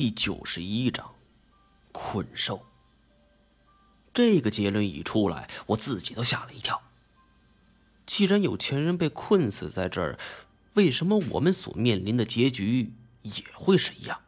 [0.00, 1.12] 第九十一章，
[1.92, 2.62] 困兽。
[4.14, 6.80] 这个结论一出来，我自己都吓了一跳。
[8.06, 10.18] 既然有钱人被困死在这儿，
[10.72, 14.18] 为什么我们所面临的结局也会是一样？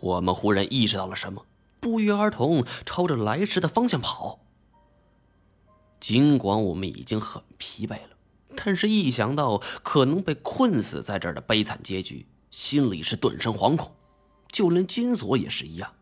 [0.00, 1.46] 我们忽然意识到了什么，
[1.80, 4.40] 不约而同朝着来时的方向跑。
[5.98, 8.10] 尽管我们已经很疲惫了，
[8.54, 13.92] 但是一想到可能被困死在这儿的悲惨结局，心里是顿生惶恐。
[14.50, 15.92] 就连金锁也是一样。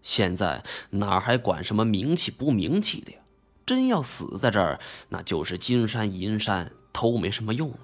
[0.00, 3.18] 现在哪还管什么名气不名气的呀？
[3.66, 7.78] 真要死在这儿，那就是金山银山都没什么用了。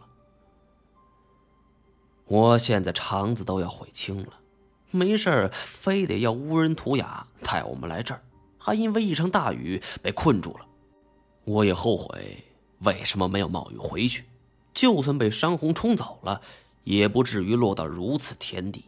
[2.24, 4.32] 我现在肠子都要悔青了，
[4.90, 8.22] 没事非得要乌人图雅带我们来这儿，
[8.56, 10.64] 还因为一场大雨被困住了。
[11.44, 12.42] 我也后悔
[12.78, 14.24] 为什么没有冒雨回去，
[14.72, 16.40] 就算被山洪冲走了，
[16.84, 18.84] 也不至于落到如此田地。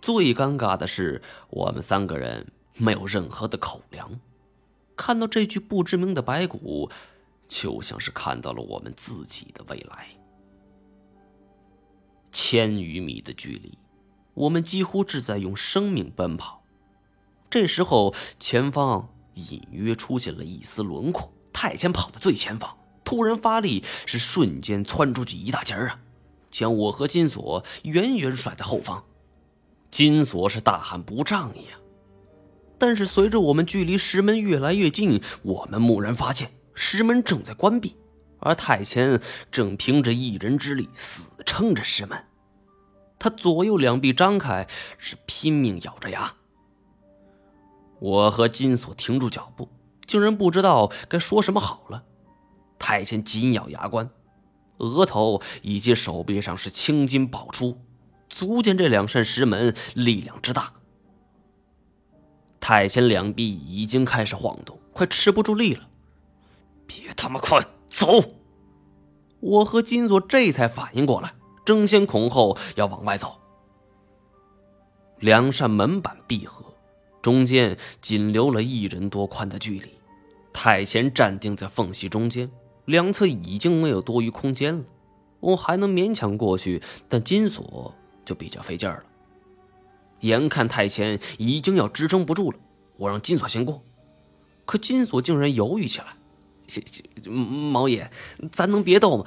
[0.00, 4.18] 最尴尬的是，我们三个人没有任何的口粮。
[4.96, 6.90] 看到这具不知名的白骨，
[7.48, 10.08] 就像是看到了我们自己的未来。
[12.32, 13.78] 千余米的距离，
[14.34, 16.62] 我们几乎是在用生命奔跑。
[17.48, 21.32] 这时候，前方隐约出现了一丝轮廓。
[21.52, 25.98] 太监跑在最前方，突然发力，是瞬间窜出去一大截儿啊，
[26.50, 29.04] 将我和金锁远远甩在后方。
[29.90, 31.80] 金锁是大喊不仗义啊！
[32.78, 37.96] 但是随着我们距离石门越来越近，我们蓦然发现石门正在关闭，
[38.40, 39.18] 而太前
[39.50, 42.22] 正凭着一人之力死撑着石门。
[43.18, 46.34] 他左右两臂张开，是拼命咬着牙。
[47.98, 49.70] 我和金锁停住脚步，
[50.06, 52.04] 竟然不知道该说什么好了。
[52.78, 54.10] 太前紧咬牙关，
[54.78, 57.80] 额头以及手臂上是青筋爆出。
[58.28, 60.72] 足见这两扇石门力量之大。
[62.60, 65.88] 太监两臂已经开始晃动，快吃不住力了。
[66.86, 68.22] 别他妈快走！
[69.40, 71.34] 我和金锁这才反应过来，
[71.64, 73.38] 争先恐后要往外走。
[75.20, 76.64] 两扇门板闭合，
[77.22, 79.90] 中间仅留了一人多宽的距离。
[80.52, 82.50] 太监站定在缝隙中间，
[82.86, 84.84] 两侧已经没有多余空间了。
[85.40, 87.94] 我还能勉强过去，但金锁……
[88.24, 89.04] 就比较费劲儿了。
[90.22, 92.58] 眼看太前已经要支撑不住了，
[92.96, 93.84] 我让金锁先过，
[94.64, 96.06] 可金锁竟然犹豫起来。
[97.30, 98.10] 毛爷，
[98.50, 99.26] 咱能别斗吗？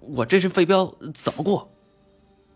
[0.00, 1.70] 我这身废镖怎么过？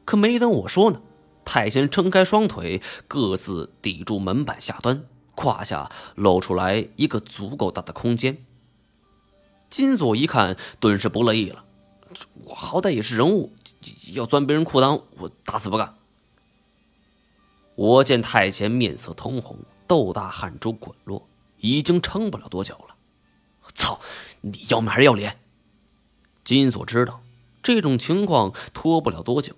[0.04, 1.00] 可没等我说呢，
[1.42, 5.02] 太监撑开双腿，各自抵住门板下端，
[5.34, 8.36] 胯下露出来一个足够大的空间。
[9.70, 11.64] 金锁一看，顿时不乐意了。
[12.44, 13.52] 我好歹也是人物。
[14.12, 15.94] 要钻别人裤裆，我打死不干。
[17.76, 21.28] 我见太监面色通红，豆大汗珠滚落，
[21.58, 22.96] 已经撑不了多久了。
[23.74, 24.00] 操，
[24.40, 25.38] 你要命还是要脸？
[26.42, 27.22] 金锁知道
[27.62, 29.54] 这种情况拖不了多久，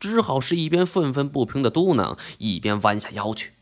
[0.00, 3.52] 只好是一边愤愤不平的嘟囔，一边弯下腰去。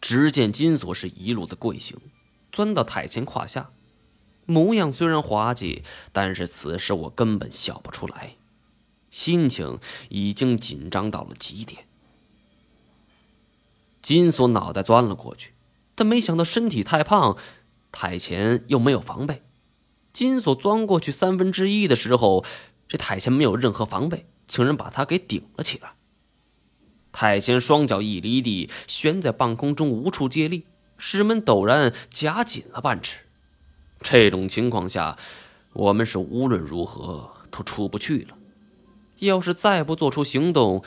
[0.00, 1.98] 只见金锁是一路的跪行，
[2.52, 3.70] 钻到太监胯下。
[4.50, 8.36] 模样虽然滑稽，但是此时我根本笑不出来，
[9.10, 9.78] 心情
[10.08, 11.84] 已经紧张到了极点。
[14.00, 15.52] 金锁脑袋钻了过去，
[15.94, 17.36] 但没想到身体太胖，
[17.92, 19.42] 太前又没有防备。
[20.14, 22.42] 金锁钻过去三分之一的时候，
[22.88, 25.92] 这太前没有任何防备，竟然把他给顶了起来。
[27.12, 30.64] 太前双脚一离地，悬在半空中，无处借力，
[30.96, 33.27] 石门陡然夹紧了半尺。
[34.00, 35.18] 这种情况下，
[35.72, 38.36] 我们是无论如何都出不去了。
[39.18, 40.84] 要是再不做出行动，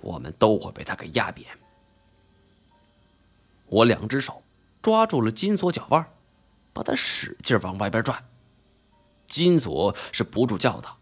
[0.00, 1.46] 我们都会被他给压扁。
[3.66, 4.42] 我两只手
[4.82, 6.04] 抓住了金锁脚腕，
[6.72, 8.24] 把他使劲往外边拽。
[9.28, 10.98] 金锁是不住叫道，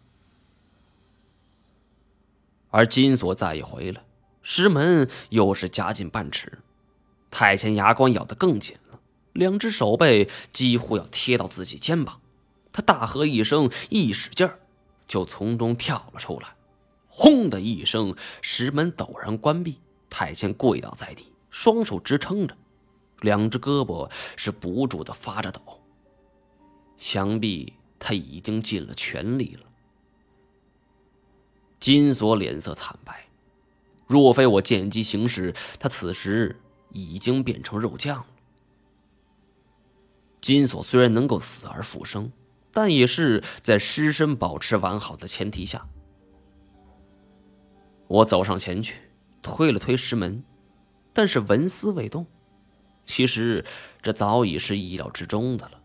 [2.69, 4.03] 而金锁再一回来，
[4.43, 6.59] 石门又是夹紧半尺，
[7.31, 8.77] 太监牙关咬得更紧。
[9.39, 12.19] 两只手背几乎要贴到自己肩膀，
[12.73, 14.59] 他大喝一声，一使劲儿，
[15.07, 16.49] 就从中跳了出来。
[17.07, 22.57] 轰的一声，石门陡然关闭，太监跪倒在地，双手支撑着，
[23.21, 25.61] 两只胳膊是不住的发着抖。
[26.97, 29.65] 想必他已经尽了全力了。
[31.79, 33.25] 金锁脸色惨白，
[34.05, 36.59] 若非我见机行事，他此时
[36.91, 38.25] 已经变成肉酱了。
[40.41, 42.31] 金锁虽然能够死而复生，
[42.71, 45.87] 但也是在尸身保持完好的前提下。
[48.07, 48.95] 我走上前去，
[49.41, 50.43] 推了推石门，
[51.13, 52.25] 但是纹丝未动。
[53.05, 53.65] 其实
[54.01, 55.81] 这早已是意料之中的了。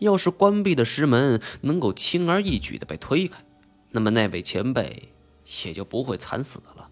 [0.00, 3.44] 要是关闭的石门能够轻而易举的被推开，
[3.90, 5.12] 那么那位前辈
[5.64, 6.88] 也就不会惨死了。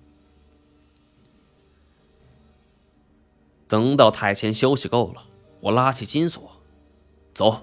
[3.69, 5.25] 等到太前休息够了，
[5.61, 6.56] 我拉起金锁，
[7.37, 7.63] 走。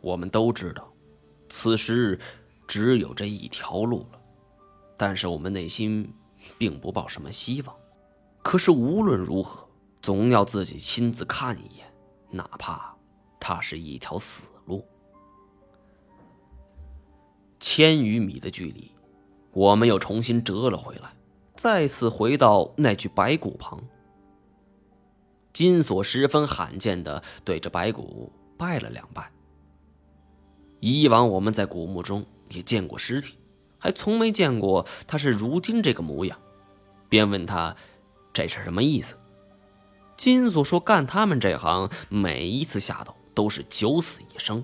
[0.00, 0.92] 我们都知道，
[1.48, 2.18] 此时
[2.66, 4.20] 只有这一条路了。
[4.96, 6.12] 但是我们内心
[6.58, 7.76] 并不抱什么希望，
[8.42, 9.64] 可是无论如何，
[10.00, 11.86] 总要自己亲自看一眼，
[12.28, 12.92] 哪怕
[13.38, 14.84] 它是一条死路。
[17.60, 18.90] 千余米的距离，
[19.52, 21.14] 我们又重新折了回来，
[21.54, 23.80] 再次回到那具白骨旁。
[25.52, 29.30] 金锁十分罕见的对着白骨拜了两拜。
[30.80, 33.38] 以往我们在古墓中也见过尸体。
[33.84, 36.38] 还从没见过他是如今这个模样，
[37.08, 37.74] 便问他
[38.32, 39.16] ：“这是什么意思？”
[40.16, 44.62] 金锁说：“干他们这行，每一次下斗都是九死一生，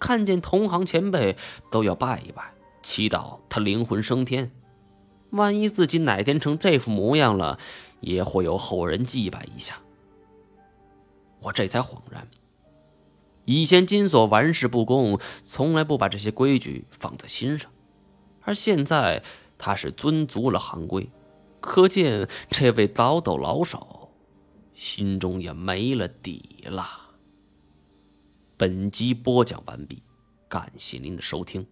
[0.00, 1.36] 看见同行前辈
[1.70, 2.42] 都要拜一拜，
[2.82, 4.50] 祈祷他灵魂升天。
[5.30, 7.60] 万一自己哪天成这副模样了，
[8.00, 9.76] 也会有后人祭拜一下。”
[11.46, 12.28] 我这才恍然，
[13.44, 17.70] 以前金锁玩世不恭，从来不把这些规矩放在心上。
[18.42, 19.22] 而现在
[19.56, 21.08] 他是遵足了行规，
[21.60, 24.10] 可见这位倒斗老手
[24.74, 26.84] 心中也没了底了。
[28.56, 30.02] 本集播讲完毕，
[30.48, 31.64] 感谢您的收听。